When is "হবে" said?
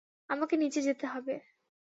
1.07-1.35